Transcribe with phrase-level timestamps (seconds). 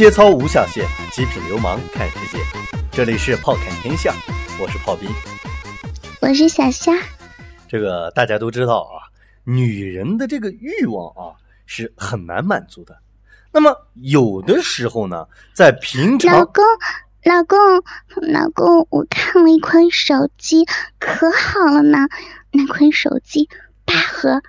[0.00, 2.42] 节操无下限，极品流氓看世界。
[2.90, 4.14] 这里是炮看天下，
[4.58, 5.06] 我是炮兵，
[6.22, 6.90] 我是小虾。
[7.68, 9.12] 这个大家都知道啊，
[9.44, 11.36] 女人的这个欲望啊
[11.66, 12.96] 是很难满足的。
[13.52, 16.64] 那么有的时候呢，在平常，老公，
[17.24, 17.58] 老公，
[18.22, 20.64] 老公，我看了一款手机，
[20.98, 21.98] 可好了呢。
[22.52, 23.50] 那款手机
[23.84, 24.40] 八核，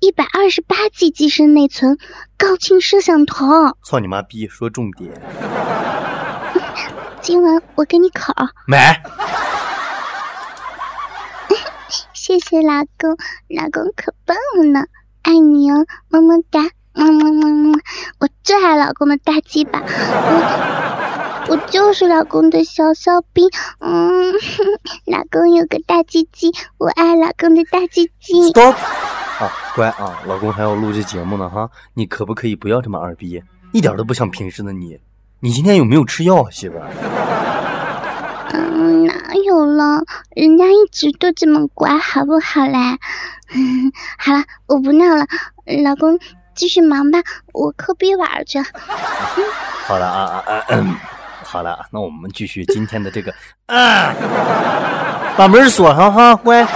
[0.00, 1.98] 一百二十八 G 机身内存，
[2.38, 3.46] 高清摄像头。
[3.84, 4.48] 操你妈逼！
[4.48, 5.12] 说重点。
[7.20, 8.32] 今晚我给你烤。
[8.66, 9.02] 买。
[12.14, 13.18] 谢谢老公，
[13.48, 14.86] 老公可棒了呢，
[15.20, 16.62] 爱你哦，么么哒，
[16.94, 17.78] 么么么么，
[18.20, 19.82] 我最爱老公的大鸡巴，
[21.48, 24.32] 我我就是老公的小小兵，嗯，
[25.04, 28.50] 老公有个大鸡鸡，我爱老公的大鸡鸡。
[28.52, 28.76] Stop，
[29.40, 34.98] 啊，乖啊，老公还要录这节目呢哈，你可不可以不要这么二逼，一点都不像平时的你。
[35.40, 36.90] 你今天有没有吃药啊，媳妇儿？
[38.52, 39.14] 嗯，哪
[39.46, 40.02] 有了？
[40.36, 42.76] 人家一直都这么乖，好不好嘞？
[44.18, 45.24] 好了，我不闹了，
[45.82, 46.18] 老公
[46.54, 47.18] 继续忙吧，
[47.54, 48.58] 我抠逼玩去。
[49.88, 51.00] 好了啊啊啊！
[51.42, 53.32] 好了，那我们继续今天的这个
[53.66, 54.14] 啊，
[55.38, 56.68] 把门锁上哈，乖。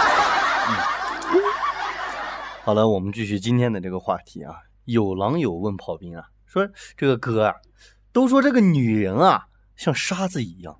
[2.65, 4.55] 好了，我们继续今天的这个话题啊。
[4.87, 7.55] 有狼友问炮兵啊，说这个哥啊。
[8.11, 9.45] 都说这个女人啊，
[9.77, 10.75] 像沙子一样，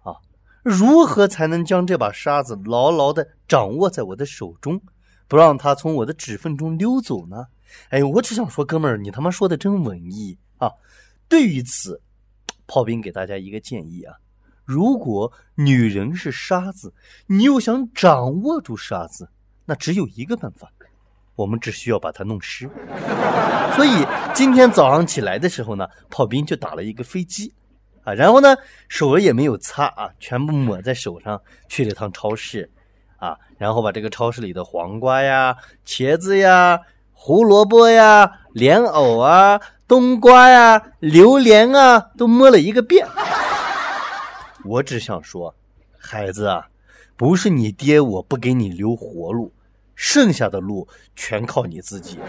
[0.00, 0.16] 啊，
[0.64, 4.82] 如何才能将这把沙子牢牢的掌握在我的手中，
[5.28, 7.46] 不让它从我的指缝中溜走呢？
[7.90, 10.72] 哎，我只想说，哥们儿，你他妈说的真文艺啊！
[11.28, 12.02] 对于此，
[12.66, 14.16] 炮兵给大家一个建议啊，
[14.64, 16.92] 如果女人是沙子，
[17.28, 19.30] 你又想掌握住沙子，
[19.66, 20.72] 那只有一个办法。
[21.38, 22.68] 我们只需要把它弄湿，
[23.76, 27.54] 所以今天早上起来的时候呢，炮兵就打了一个飞机，
[28.02, 28.56] 啊，然后呢
[28.88, 32.68] 手也没有擦啊，全部抹在手上，去了趟超市，
[33.18, 35.56] 啊，然后把这个超市里的黄瓜呀、
[35.86, 36.80] 茄子呀、
[37.12, 43.06] 胡萝卜呀、莲藕啊、冬瓜呀、榴莲啊都摸了一个遍。
[44.64, 45.54] 我只想说，
[45.96, 46.66] 孩子啊，
[47.16, 49.52] 不是你爹我不给你留活路。
[49.98, 50.86] 剩下的路
[51.16, 52.20] 全靠你自己。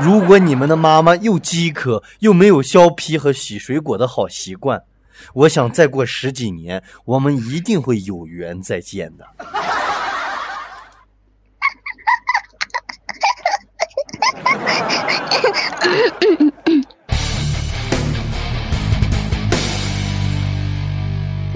[0.00, 4.82] 如果你们的妈妈又饥渴又没有削皮和洗水果的好习惯，
[5.34, 9.26] 我想再过十几年，我们一定会有缘再见的。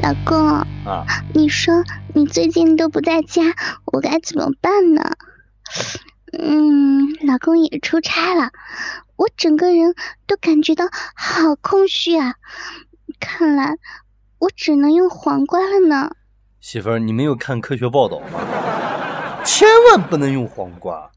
[0.02, 0.36] 老公
[0.84, 1.82] 啊，你说
[2.12, 3.42] 你最近都不在家，
[3.94, 5.02] 我该怎么办呢？
[6.36, 8.50] 嗯，老公也出差了，
[9.14, 9.94] 我整个人
[10.26, 12.34] 都感觉到好空虚啊！
[13.20, 13.76] 看来
[14.40, 16.10] 我只能用黄瓜了呢。
[16.60, 19.44] 媳妇儿，你没有看科学报道吗？
[19.44, 21.12] 千万不能用黄瓜，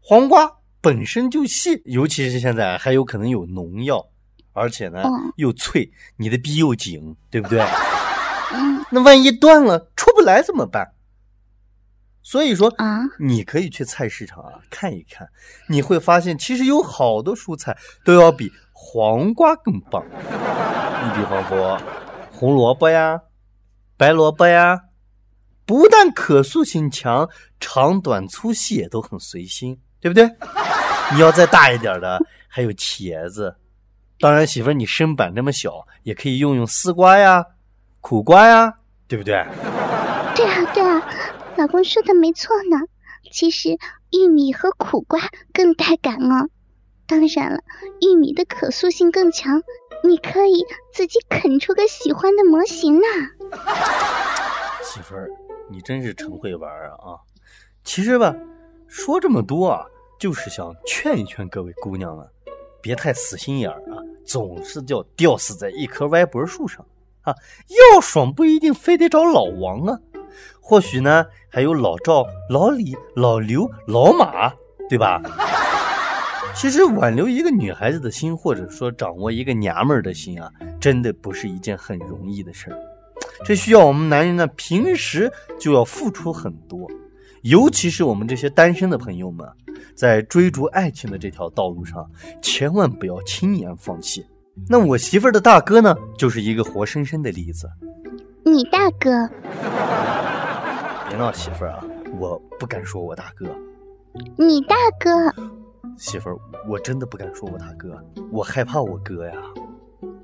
[0.00, 0.50] 黄瓜
[0.80, 4.02] 本身就细，尤其是现在还有可能有农药，
[4.54, 5.02] 而且呢
[5.36, 7.62] 又脆，你的逼又紧，对不对？
[8.90, 10.92] 那万一断了出不来怎么办？
[12.26, 15.28] 所以说啊，你可以去菜市场啊看一看，
[15.68, 20.04] 你会发现其实有好多蔬菜都要比黄瓜更棒。
[20.10, 21.80] 你比方说
[22.32, 23.20] 红萝卜呀、
[23.96, 24.80] 白萝卜呀，
[25.64, 27.28] 不但可塑性强，
[27.60, 30.28] 长短粗细也都很随心，对不对？
[31.14, 33.54] 你要再大一点的，还有茄子。
[34.18, 37.46] 当然，媳妇儿你身板这么小，也可以用用丝瓜呀。
[38.00, 38.74] 苦瓜呀，
[39.06, 39.46] 对不对？
[40.34, 41.08] 对啊，对啊，
[41.56, 42.86] 老公说的没错呢。
[43.32, 43.76] 其实
[44.12, 45.20] 玉米和苦瓜
[45.52, 46.48] 更带感哦。
[47.06, 47.60] 当然了，
[48.00, 49.62] 玉米的可塑性更强，
[50.04, 53.06] 你可以自己啃出个喜欢的模型呢。
[54.82, 55.30] 媳妇儿，
[55.68, 57.18] 你真是真会玩啊啊！
[57.84, 58.34] 其实吧，
[58.86, 59.86] 说这么多啊，
[60.18, 62.26] 就是想劝一劝各位姑娘啊，
[62.80, 66.84] 别太死心眼儿啊，总是叫吊死在一棵歪脖树上。
[67.22, 67.34] 啊，
[67.92, 70.00] 要爽不一定非得找老王啊，
[70.68, 74.52] 或许呢还有老赵、老李、老刘、老马，
[74.88, 75.22] 对吧？
[76.56, 82.76] 其实挽留一个女孩子的心，或者说掌握一个娘们儿的心啊，真的不是一件很容易的事儿。
[83.44, 86.90] 这需要我们男人呢平时就要付出很多，
[87.42, 89.46] 尤其是我们这些单身的朋友们，
[89.94, 92.04] 在追逐爱情的这条道路上，
[92.42, 94.26] 千万不要轻言放弃。
[94.68, 97.70] 那我媳妇儿的大哥呢，就是一个活生生的例子。
[98.44, 99.30] 你大哥？
[101.08, 101.84] 别闹，媳妇儿啊，
[102.18, 103.46] 我不敢说我大哥。
[104.36, 105.10] 你大哥？
[105.96, 106.38] 媳妇儿，
[106.68, 107.96] 我真的不敢说我大哥，
[108.32, 109.34] 我害怕我哥呀。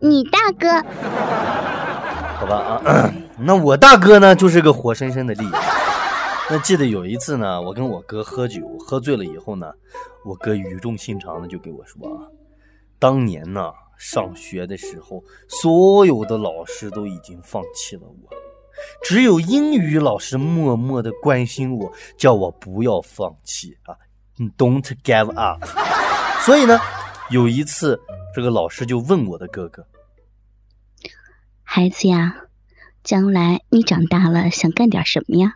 [0.00, 0.69] 你大哥。
[2.38, 5.56] 好吧啊， 那我大哥呢，就是个活生生的例子。
[6.50, 9.73] 那记得有一次呢，我跟我哥喝酒，喝醉了以后呢，
[10.25, 12.26] 我哥语重心长的就给我说啊，
[12.99, 18.28] 当年呢上学的时候，所有的老师都已经放弃了我，
[19.03, 23.97] 只有英语老师默默的关心我，叫我不要放弃啊
[24.57, 25.65] ，Don't give up。
[26.45, 26.79] 所以呢，
[27.31, 28.01] 有一次
[28.35, 29.87] 这个老师就问我的哥哥。
[31.63, 32.35] 孩子呀，
[33.03, 35.55] 将来你长大了想干点什么呀？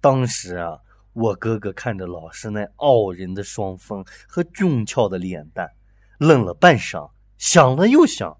[0.00, 0.78] 当时啊，
[1.12, 5.70] 我哥哥看着老师那傲人的双峰和俊俏的脸蛋，
[6.18, 8.36] 愣了半晌，想了又想，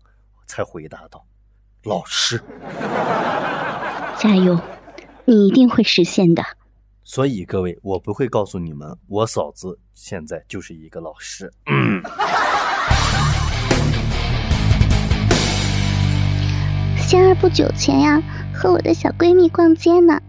[0.46, 1.24] 才回答道
[1.84, 2.42] ：“老师，
[4.22, 4.56] 加油，
[5.24, 6.44] 你一定会实现的。”
[7.02, 11.52] 所以各位，我不会告诉你们，我嫂子现在就是一个老师。
[11.66, 12.00] 嗯
[16.96, 18.22] 仙儿不久前呀，
[18.54, 20.20] 和我的小闺蜜逛街呢，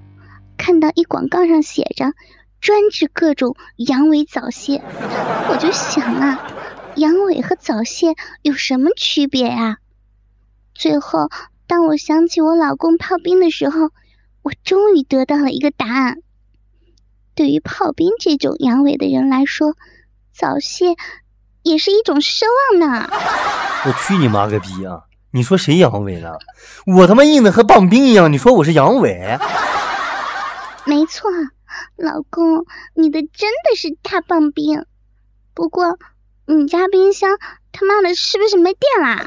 [0.58, 2.14] 看到一广告上写着
[2.60, 4.82] 专治各种阳痿早泄，
[5.52, 6.48] 我就想啊，
[6.96, 9.78] 阳痿和早泄有什么区别呀？
[10.74, 11.30] 最后，
[11.68, 13.90] 当我想起我老公炮兵的时候，
[14.42, 16.18] 我终于得到了一个答案。
[17.36, 19.76] 对于炮兵这种阳痿的人来说，
[20.34, 20.96] 早泄
[21.64, 23.10] 也是一种奢望呢。
[23.86, 25.04] 我去你妈个逼啊！
[25.32, 26.38] 你说谁阳痿了？
[26.86, 28.32] 我他妈硬的和棒冰一样。
[28.32, 29.40] 你说我是阳痿？
[30.86, 31.32] 没错，
[31.96, 34.86] 老公，你的真的是大棒冰。
[35.56, 35.98] 不过，
[36.46, 37.40] 你家冰箱
[37.72, 39.26] 他妈的是不是没电啦？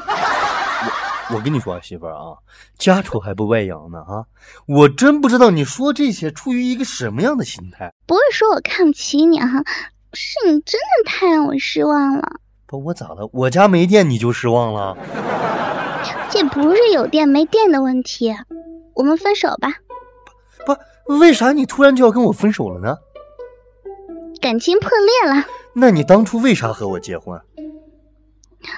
[1.31, 2.37] 我我跟你说啊，媳妇儿啊，
[2.77, 4.25] 家丑还不外扬呢啊！
[4.67, 7.93] 我真不知道你说这些出于一个什么样的心态。
[8.05, 9.63] 不是说我看不起你哈，
[10.13, 12.23] 是你真的太让我失望了。
[12.65, 13.29] 不，我咋了？
[13.31, 14.97] 我家没电你就失望了？
[16.29, 18.35] 这不是有电没电的问题，
[18.95, 19.69] 我们分手吧。
[20.65, 22.97] 不，为啥你突然就要跟我分手了呢？
[24.41, 25.45] 感情破裂了。
[25.73, 27.39] 那你当初为啥和我结婚？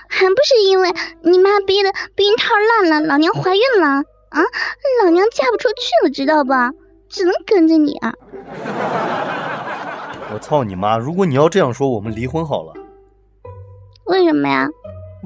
[0.08, 3.88] 还不是因为你妈逼的避孕套烂了，老娘怀孕了
[4.30, 4.44] 啊！
[5.04, 6.72] 老娘嫁不出去了，知道吧？
[7.10, 8.14] 只能跟着你啊！
[10.32, 10.98] 我操你妈！
[10.98, 12.74] 如果你要这样说，我们离婚好了。
[14.06, 14.68] 为什么呀？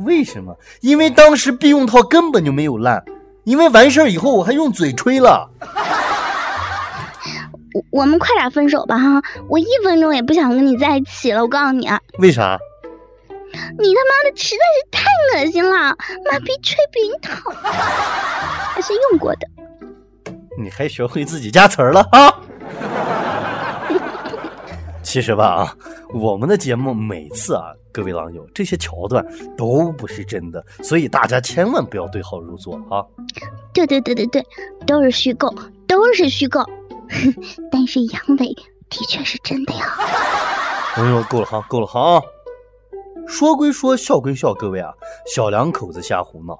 [0.05, 0.55] 为什么？
[0.81, 3.03] 因为当时避孕套根本就没有烂，
[3.43, 5.49] 因为完事儿以后我还用嘴吹了。
[7.73, 9.21] 我我们快点分手吧哈！
[9.49, 11.99] 我一分钟也不想跟你在一起了，我告诉你啊。
[12.19, 12.57] 为啥？
[13.79, 15.05] 你他妈的实在是太
[15.39, 15.95] 恶心了！
[16.31, 19.47] 妈逼吹避孕套，还是用过的。
[20.57, 22.33] 你还学会自己加词儿了啊？
[25.03, 25.75] 其实吧啊，
[26.13, 29.25] 我们的节目每次啊，各位狼友，这些桥段
[29.55, 33.05] 都不是真的，所以大家千万不要对号入座啊！
[33.73, 34.43] 对对对对对，
[34.87, 35.53] 都是虚构，
[35.87, 36.63] 都是虚构。
[37.71, 38.55] 但是阳痿
[38.89, 39.85] 的确是真的呀！
[40.95, 42.21] 哎呦，够了哈，够了哈！
[43.27, 44.91] 说归说，笑归笑，各位啊，
[45.25, 46.59] 小两口子瞎胡闹。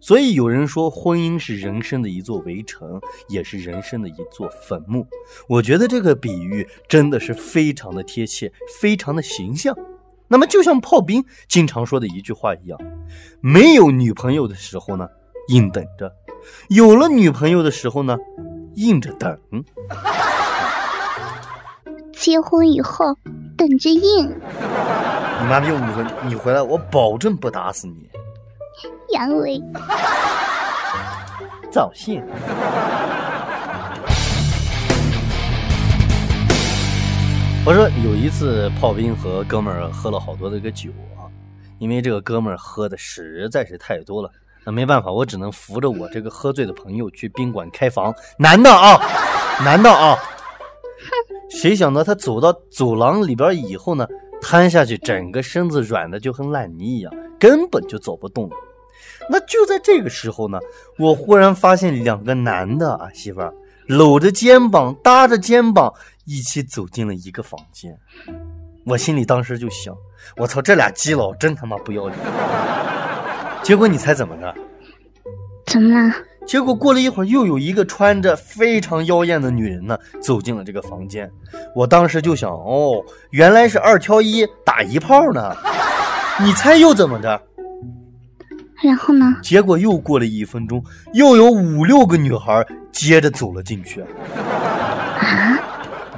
[0.00, 5.06] 所以有人说，婚姻是人生的一座围城，也是人生的一座坟墓。
[5.48, 9.76] 我觉得这个比喻真的是非常的贴切，非常的形象。
[10.28, 12.78] 那么，就像炮兵经常说的一句话一样：
[13.40, 15.08] 没有女朋友的时候呢，
[15.48, 16.08] 硬等着；
[16.68, 18.16] 有了女朋友的时候呢，
[18.74, 19.38] 硬着等。
[22.12, 23.16] 结婚以后
[23.56, 24.28] 等着硬。
[24.28, 25.68] 你妈逼！
[25.68, 28.08] 你回你回来，我保证不打死你。
[29.12, 29.62] 阳痿，
[31.70, 32.22] 早泄。
[37.64, 41.30] 我说有一次炮兵和哥们儿喝了好多的个酒啊，
[41.78, 44.30] 因为这个哥们儿喝的实在是太多了，
[44.64, 48.12] 那没办法，我只能扶着我这个喝醉的朋友去宾馆开房。
[48.36, 48.98] 男的啊，
[49.64, 50.18] 男的啊。
[51.60, 54.06] 谁想到他走到走廊里边以后呢，
[54.40, 58.56] 瘫下去，整个身子软的就跟烂泥一样，根本就走不动了。
[59.30, 60.58] 那就在这个时候呢，
[60.98, 63.54] 我忽然发现两个男的啊，媳妇儿
[63.86, 65.92] 搂着肩膀，搭着肩膀，
[66.24, 67.96] 一起走进了一个房间。
[68.84, 69.94] 我心里当时就想，
[70.36, 72.18] 我操，这俩基佬真他妈不要脸。
[73.62, 74.54] 结果你猜怎么着？
[75.66, 76.14] 怎么了？
[76.46, 81.30] 结果过了一会儿，又有一个穿着非常妖艳的女人呢走进了这个房间。
[81.74, 85.56] 我当时就想，哦，原来是二挑一打一炮呢。
[86.42, 87.40] 你猜又怎么着？
[88.82, 89.36] 然后呢？
[89.42, 90.82] 结果又过了一分钟，
[91.12, 94.00] 又有五六个女孩接着走了进去。
[94.00, 95.58] 啊！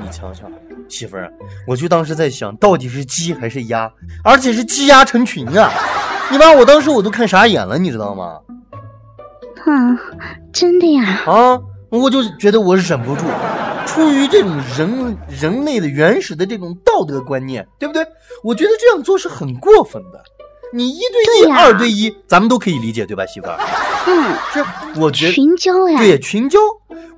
[0.01, 0.47] 你瞧瞧，
[0.89, 1.31] 媳妇儿，
[1.67, 3.91] 我就当时在想到底是鸡还是鸭，
[4.25, 5.71] 而且是鸡鸭成群啊！
[6.33, 8.39] 你把我当时我都看傻眼了，你知道吗？
[9.65, 9.99] 啊，
[10.53, 11.23] 真的呀？
[11.27, 13.25] 啊，我就觉得我忍不住，
[13.87, 18.07] 出于这种人人类的原始的这种道德观念，对不对？
[18.43, 20.23] 我觉得这样做是很过分的。
[20.73, 23.57] 你一对一、对二对一，咱们都可以理解，对吧，媳妇儿？
[24.07, 25.99] 嗯，这，我觉得群交呀。
[25.99, 26.59] 对群交，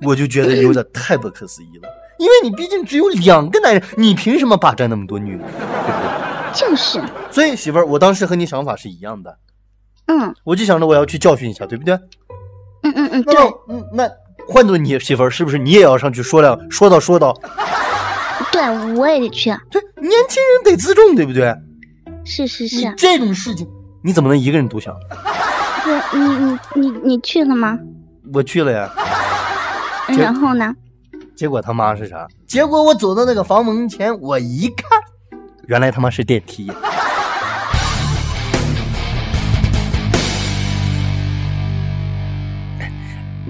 [0.03, 1.89] 我就觉得有点 太不可思议了。
[2.19, 6.69] 因为你毕竟只有两个男人，你凭什么霸占那么多女人，对不对？
[6.69, 7.01] 就是，
[7.31, 9.37] 所以媳妇儿，我当时和你想法是一样的，
[10.05, 11.97] 嗯我就想着我要去教训一下，对不对？
[12.97, 13.35] 嗯嗯对
[13.69, 14.09] 嗯，那
[14.47, 17.33] 换做你媳妇儿，是不是你也要上去说两说道说道？
[18.51, 18.61] 对，
[18.95, 19.49] 我也得去。
[19.69, 21.55] 对，年轻人得自重，对不对？
[22.25, 23.67] 是是是，这种事情，
[24.03, 24.95] 你怎么能一个人独享？
[25.83, 27.77] 对，你你你你去了吗？
[28.33, 28.89] 我去了呀，
[30.07, 30.73] 然后呢？
[31.35, 32.27] 结果他妈是啥？
[32.47, 34.87] 结果我走到那个房门前，我一看，
[35.67, 36.71] 原来他妈是电梯。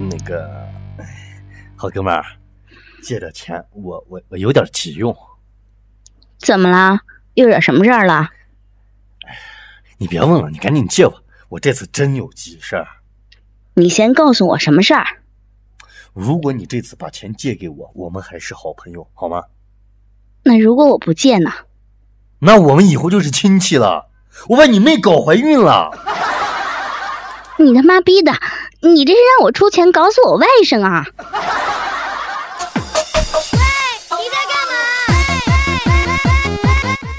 [0.00, 0.48] 那个
[1.74, 2.24] 好哥们儿，
[3.02, 5.16] 借点钱，我我我有点急用，
[6.38, 7.00] 怎么了？
[7.34, 8.30] 又惹什么事儿了？
[9.96, 12.86] 你别问了，你赶紧借我，我这次真有急事儿。
[13.74, 15.04] 你先告诉我什么事儿？
[16.12, 19.42] 如果你这次把钱借给我，我们还是好朋友，好吗？
[20.44, 21.50] 那如果我不借呢？
[22.38, 24.06] 那我们以后就是亲戚了。
[24.46, 25.90] 我把你妹搞怀孕了，
[27.58, 28.32] 你他妈逼的！
[28.80, 31.04] 你这是让我出钱搞死我外甥啊！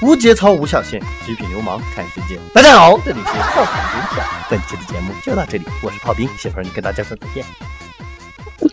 [0.00, 2.40] 无节操无下限，极品流氓看世界。
[2.54, 7.44] 大家好，这里是炮侃天下，本期的节目就到这里，我是炮兵，媳妇儿你跟大家说再见。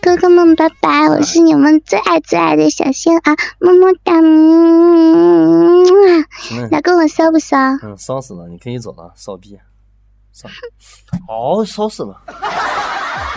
[0.00, 1.08] 哥哥们，拜拜！
[1.10, 4.14] 我是你们最爱最爱的小仙儿，么么哒！
[4.14, 7.58] 嗯，嗯老公我骚不骚？
[7.82, 9.58] 嗯，骚死了，你可以走了，骚逼，
[10.32, 10.48] 骚，
[11.26, 12.22] 好骚死了。